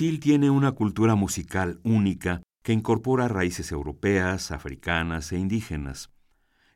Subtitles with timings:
[0.00, 6.08] Brasil tiene una cultura musical única que incorpora raíces europeas, africanas e indígenas.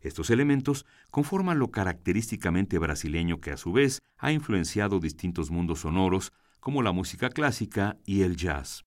[0.03, 6.35] Estos elementos conforman lo característicamente brasileño que a su vez ha influenciado distintos mundos sonoros
[6.61, 8.85] como la música clásica y el jazz,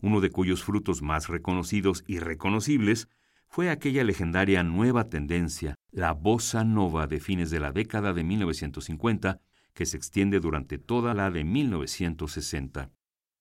[0.00, 3.08] uno de cuyos frutos más reconocidos y reconocibles
[3.48, 9.42] fue aquella legendaria nueva tendencia, la bossa nova de fines de la década de 1950,
[9.74, 12.90] que se extiende durante toda la de 1960.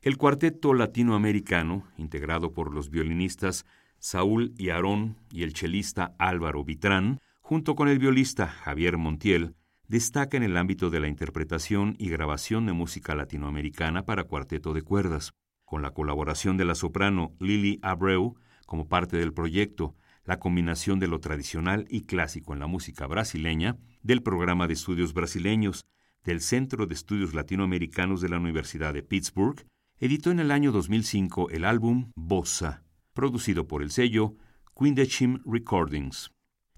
[0.04, 3.66] El cuarteto latinoamericano, integrado por los violinistas
[4.00, 9.56] Saúl y Aarón y el chelista Álvaro Vitrán, junto con el violista Javier Montiel,
[9.88, 14.82] destaca en el ámbito de la interpretación y grabación de música latinoamericana para cuarteto de
[14.82, 15.32] cuerdas,
[15.64, 21.08] con la colaboración de la soprano Lili Abreu como parte del proyecto, la combinación de
[21.08, 25.86] lo tradicional y clásico en la música brasileña, del programa de estudios brasileños,
[26.26, 29.66] del Centro de Estudios Latinoamericanos de la Universidad de Pittsburgh
[30.00, 34.36] editó en el año 2005 el álbum Bossa, producido por el sello
[34.78, 36.32] Quindechim Recordings.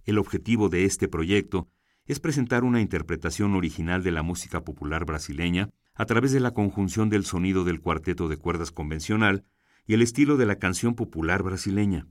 [0.03, 1.67] El objetivo de este proyecto
[2.05, 7.09] es presentar una interpretación original de la música popular brasileña a través de la conjunción
[7.09, 9.45] del sonido del cuarteto de cuerdas convencional
[9.87, 12.07] y el estilo de la canción popular brasileña.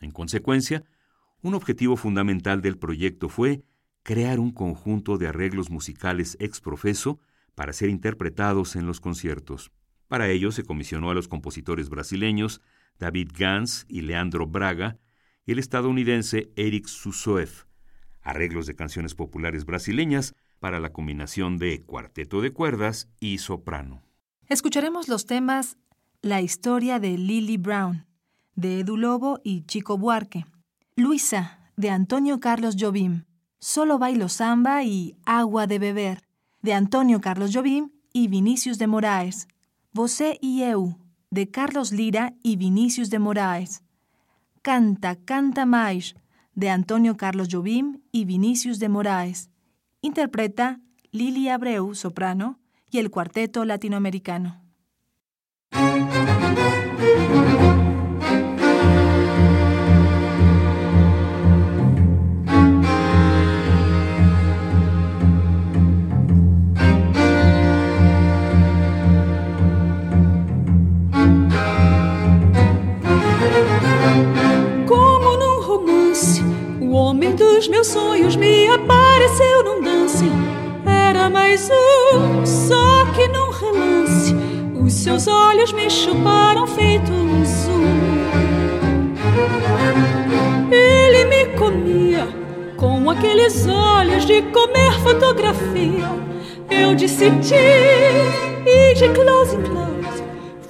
[0.00, 0.84] En consecuencia,
[1.42, 3.62] un objetivo fundamental del proyecto fue
[4.02, 7.20] crear un conjunto de arreglos musicales ex profeso
[7.54, 9.70] para ser interpretados en los conciertos.
[10.10, 12.62] Para ello se comisionó a los compositores brasileños
[12.98, 14.98] David Gans y Leandro Braga
[15.46, 17.68] y el estadounidense Eric Susoev,
[18.20, 24.02] arreglos de canciones populares brasileñas para la combinación de cuarteto de cuerdas y soprano.
[24.48, 25.76] Escucharemos los temas
[26.22, 28.04] La historia de Lily Brown,
[28.56, 30.44] de Edu Lobo y Chico Buarque,
[30.96, 33.26] Luisa, de Antonio Carlos Jobim,
[33.60, 36.24] Solo bailo samba y Agua de beber,
[36.62, 39.46] de Antonio Carlos Jobim y Vinicius de Moraes,
[39.92, 40.94] Você y Eu,
[41.32, 43.82] de Carlos Lira y Vinicius de Moraes.
[44.62, 46.14] Canta, canta mais,
[46.54, 49.50] de Antonio Carlos Jobim y Vinicius de Moraes.
[50.00, 50.78] Interpreta
[51.10, 54.62] Lili Abreu, soprano, y el Cuarteto Latinoamericano.
[77.28, 80.24] Dos meus sonhos me apareceu num dance.
[80.86, 84.34] Era mais um, só que num relance.
[84.74, 89.14] Os seus olhos me chuparam feito um zoom.
[90.72, 92.26] Ele me comia
[92.76, 96.08] com aqueles olhos de comer fotografia.
[96.70, 97.54] Eu decidi
[98.66, 99.90] e de close em close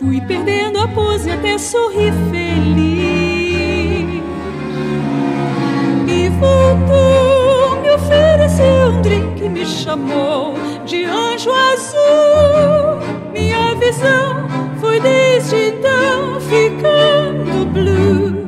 [0.00, 3.00] fui perdendo a pose até sorrir feliz.
[7.83, 10.55] Me ofereceu um drink, me chamou
[10.87, 12.99] de anjo azul.
[13.33, 14.49] Minha visão
[14.81, 18.41] foi desde então ficando blues.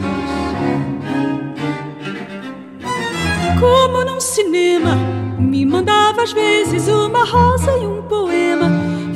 [3.61, 4.97] Como num cinema,
[5.39, 8.71] me mandava às vezes uma rosa e um poema.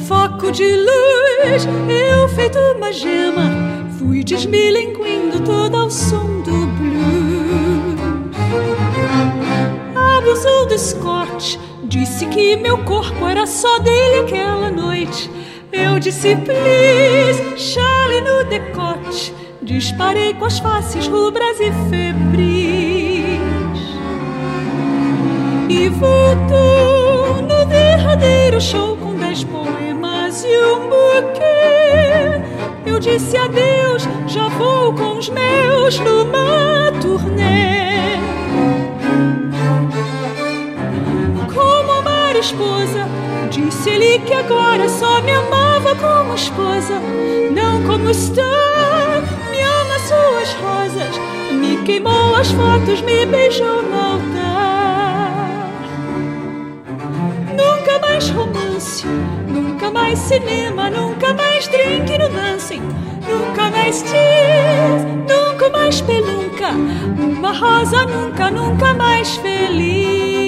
[0.07, 3.51] Foco de luz, eu feito uma gema,
[3.99, 6.66] fui desmilinguindo todo ao som do
[10.27, 11.59] abusou do escorte.
[11.85, 15.31] Disse que meu corpo era só dele aquela noite.
[15.73, 19.33] Eu disse, please, chale no decote.
[19.63, 23.41] Disparei com as faces rubras e febris.
[25.69, 32.43] E voltou no derradeiro show com dez poemas e um buquê.
[32.85, 37.77] Eu disse adeus, já vou com os meus numa turnê.
[42.39, 43.07] Esposa
[43.51, 47.01] Disse ele que agora só me amava como esposa,
[47.53, 48.43] não como está.
[49.51, 51.21] Me ama suas rosas,
[51.53, 55.71] me queimou as fotos, me beijou no altar.
[57.57, 59.07] Nunca mais romance,
[59.47, 62.83] nunca mais cinema, nunca mais drink no dancing,
[63.29, 66.71] nunca mais tears, nunca mais pelunca,
[67.19, 70.46] uma rosa nunca, nunca mais feliz.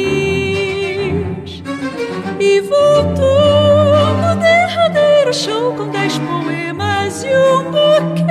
[2.40, 8.23] E voltou no derradeiro show com dez poemas e um buquê.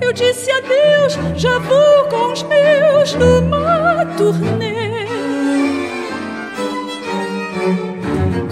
[0.00, 5.06] Eu disse adeus, já vou com os meus numa turnê.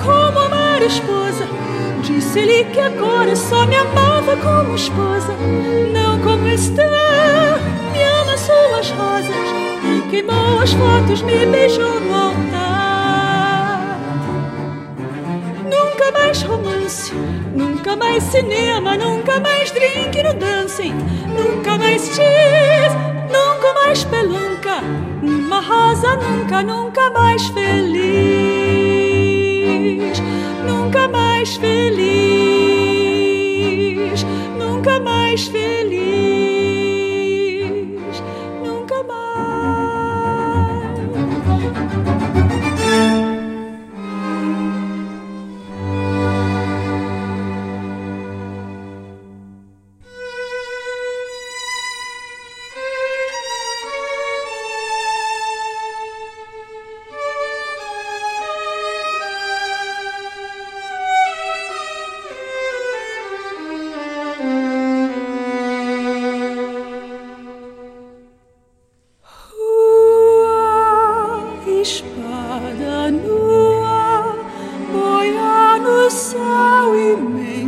[0.01, 1.49] Como amar esposa?
[2.03, 5.35] Disse-lhe que agora só me amava como esposa,
[5.93, 6.85] não como está.
[7.93, 9.53] Me ama suas rosas,
[9.83, 12.54] me queimou as fotos, me beijou no altar.
[16.05, 17.15] Nunca mais romance,
[17.55, 20.93] nunca mais cinema, nunca mais drink no dancing,
[21.35, 22.95] nunca mais cheese,
[23.33, 24.83] nunca mais pelunca,
[25.23, 28.05] uma rosa nunca, nunca mais feliz,
[30.67, 32.05] nunca mais feliz,
[34.59, 35.84] nunca mais feliz,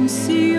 [0.09, 0.56] see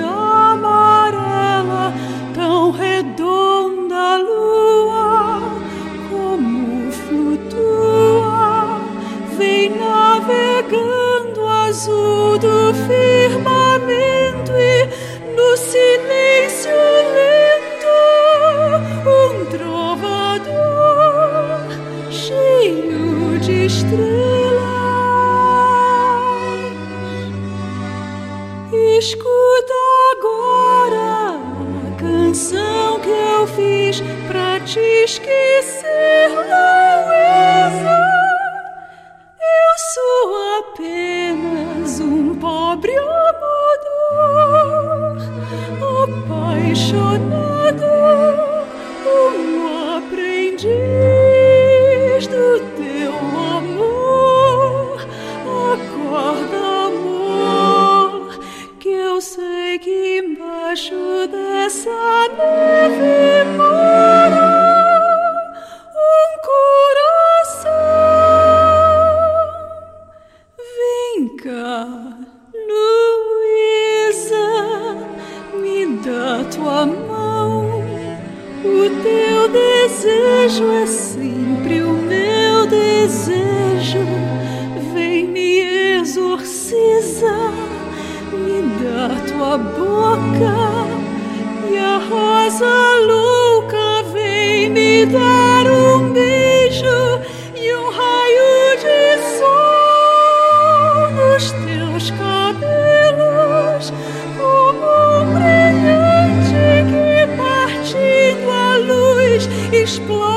[109.88, 110.37] luz explode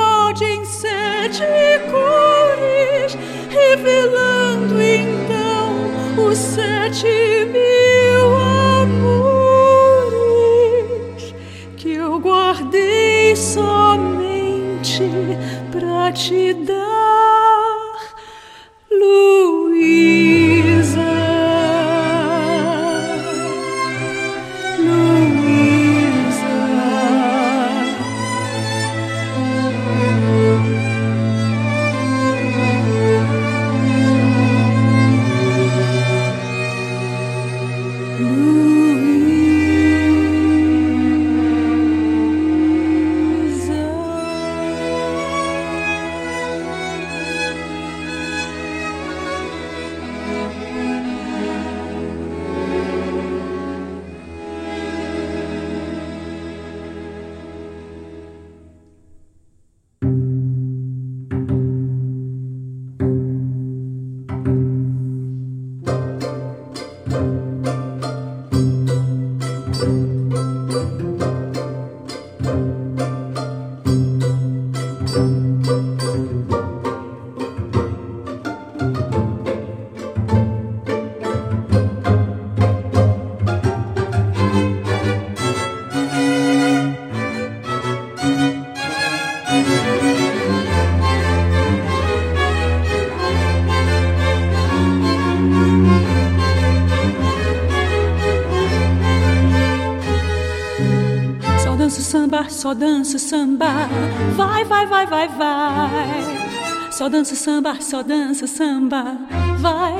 [104.70, 106.90] vai, vai, vai, vai.
[106.92, 109.18] Só dança samba, só dança samba,
[109.58, 109.94] vai.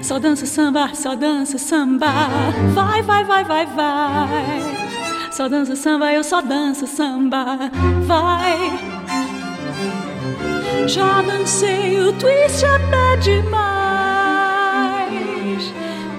[0.00, 2.06] Só dança samba, só dança samba,
[2.72, 4.28] vai, vai, vai, vai, vai.
[5.32, 7.58] Só dança samba, eu só danço samba,
[8.06, 8.78] vai.
[10.86, 13.52] Já dancei o twist até demais,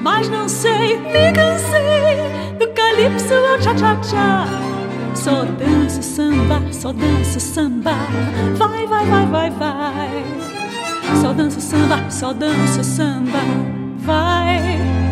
[0.01, 2.33] mas não sei, me cansei
[2.93, 4.72] calypso ou cha-cha-cha.
[5.15, 7.95] Só dança samba, só dança samba.
[8.57, 10.23] Vai, vai, vai, vai, vai.
[11.21, 13.39] Só dança samba, só dança samba.
[13.99, 15.02] Vai.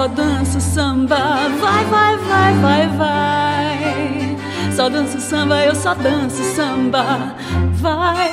[0.00, 4.36] Só dança samba, vai, vai, vai, vai, vai.
[4.74, 7.34] Só dança samba, eu só danço samba,
[7.72, 8.30] vai.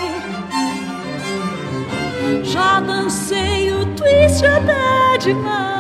[2.46, 5.77] Já dancei o twist até demais,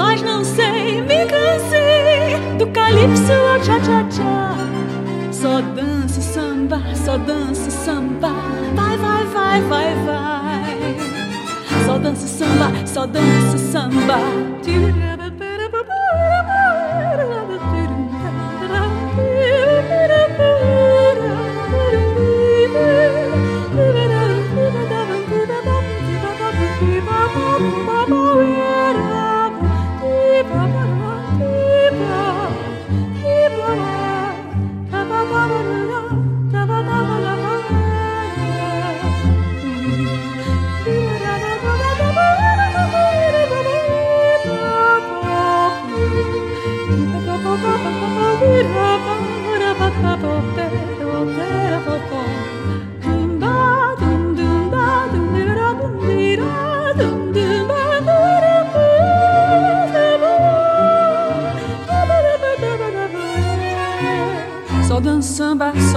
[0.00, 4.56] mas não sei, me cansei do calypso ao tcha.
[5.30, 8.32] Só dança samba, só dança samba,
[8.74, 11.84] vai, vai, vai, vai, vai.
[11.84, 15.19] Só dança samba, só dança samba.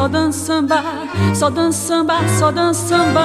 [0.03, 0.83] Só dança samba,
[1.33, 3.21] só dança samba, só dança samba.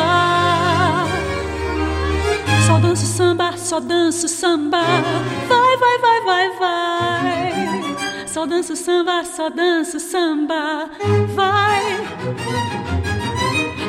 [2.68, 4.80] Só dança samba, só dança samba.
[5.48, 8.26] Vai, vai, vai, vai, vai.
[8.28, 10.88] Só dança samba, só dança samba.
[11.34, 11.82] Vai.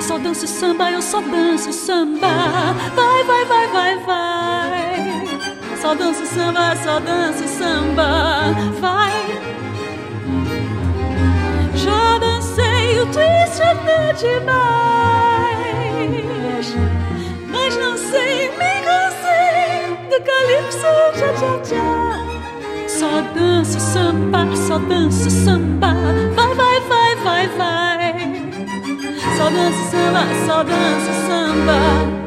[0.01, 2.73] Só dança samba, eu só danço samba.
[2.95, 5.77] Vai, vai, vai, vai, vai.
[5.79, 8.51] Só dança samba, só dança samba.
[8.81, 9.68] Vai.
[13.17, 14.75] Até demais.
[17.49, 21.89] Mas não sei, me cansei do calypso, tchá tchá tchá.
[22.87, 25.93] Só danço samba, só danço samba.
[26.35, 28.15] Vai, vai, vai, vai, vai.
[29.37, 32.18] Só danço samba, só danço samba.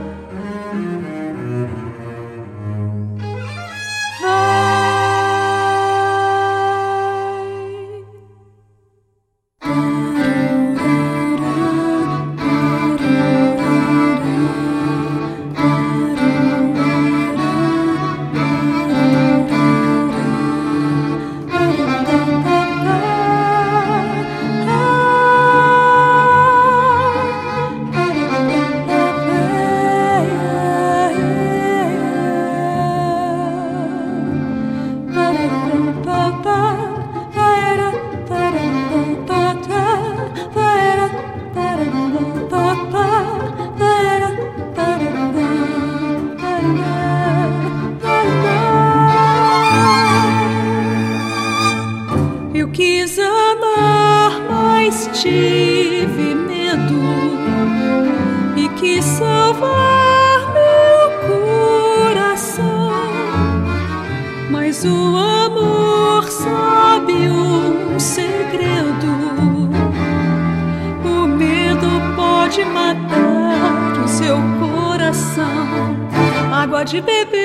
[76.82, 77.44] Água de beber,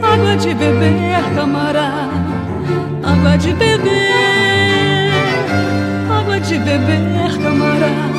[0.00, 2.08] água de beber, camarada.
[3.02, 5.10] Água de beber,
[6.08, 8.12] água de beber, camarada.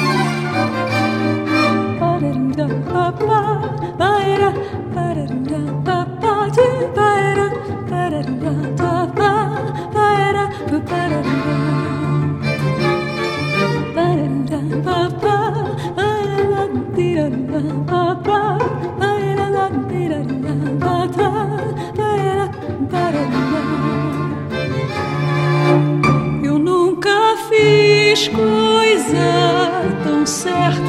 [28.27, 30.82] Coisa tão certa.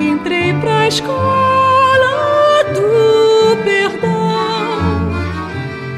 [0.00, 5.10] Entrei pra escola do perdão.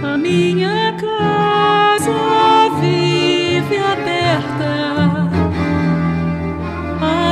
[0.02, 5.28] A minha casa vive aberta.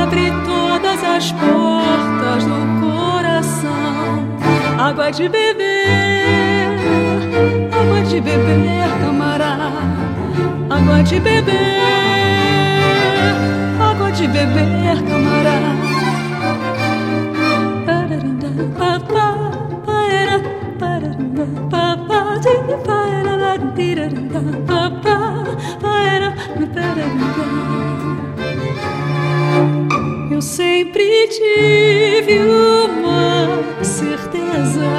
[0.01, 4.27] Abre todas as portas do coração.
[4.77, 6.77] Água de beber,
[7.71, 10.07] água de beber, camarada
[10.69, 12.06] água de beber
[14.37, 15.77] de beber, camarada.
[30.29, 34.89] Eu sempre tive uma certeza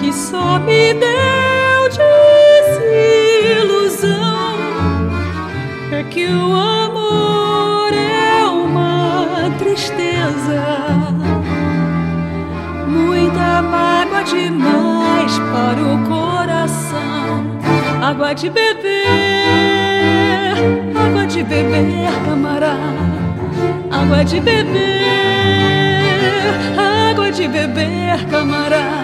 [0.00, 1.88] que só me deu
[3.62, 4.56] desilusão
[5.92, 6.91] é que o amor
[14.32, 17.44] demais para o coração.
[18.02, 19.06] Água de beber,
[20.94, 23.12] água de beber, camarada.
[23.90, 25.02] Água de beber,
[27.10, 29.01] água de beber, camarada.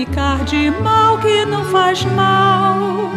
[0.00, 3.10] Ficar de mal que não faz mal.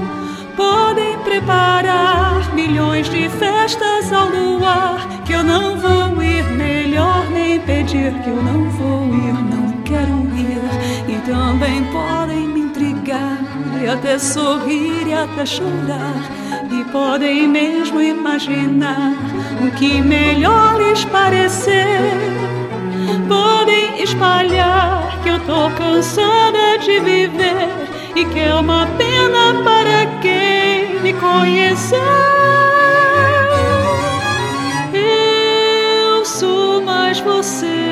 [0.55, 8.13] Podem preparar milhões de festas ao luar, que eu não vou ir, melhor nem pedir
[8.21, 10.61] que eu não vou ir, não quero ir.
[11.07, 13.39] E também podem me intrigar,
[13.81, 16.42] e até sorrir e até chorar.
[16.93, 19.13] Podem mesmo imaginar
[19.65, 22.13] o que melhor lhes parecer
[23.27, 27.67] podem espalhar que eu tô cansada de viver
[28.15, 31.97] e que é uma pena para quem me conhecer.
[34.93, 37.82] Eu sou mais você.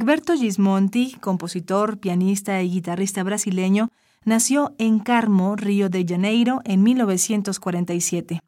[0.00, 3.90] Egberto Gismonti, compositor, pianista y guitarrista brasileño,
[4.24, 8.40] nació en Carmo, Río de Janeiro, en 1947.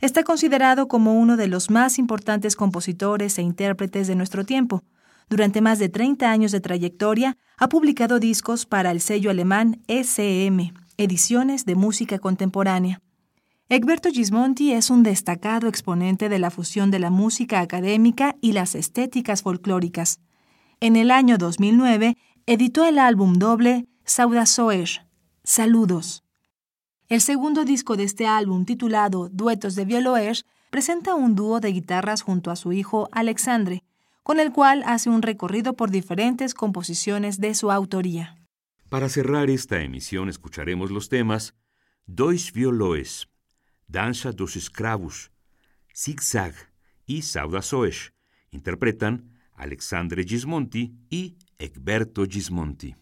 [0.00, 4.82] Está considerado como uno de los más importantes compositores e intérpretes de nuestro tiempo.
[5.30, 10.74] Durante más de 30 años de trayectoria, ha publicado discos para el sello alemán SM,
[10.98, 13.00] Ediciones de Música Contemporánea.
[13.70, 18.74] Egberto Gismonti es un destacado exponente de la fusión de la música académica y las
[18.74, 20.20] estéticas folclóricas.
[20.82, 25.02] En el año 2009, editó el álbum doble Saudações,
[25.44, 26.24] Saludos.
[27.08, 32.22] El segundo disco de este álbum, titulado Duetos de Violoers, presenta un dúo de guitarras
[32.22, 33.84] junto a su hijo Alexandre,
[34.24, 38.34] con el cual hace un recorrido por diferentes composiciones de su autoría.
[38.88, 41.54] Para cerrar esta emisión escucharemos los temas
[42.06, 43.28] Dois Violoes,
[43.86, 45.30] Danza dos Escravos,
[45.94, 46.54] Zig Zag
[47.06, 48.12] y Saudações.
[48.50, 49.31] Interpretan
[49.62, 53.01] Alexandre Gismonti y Egberto Gismonti.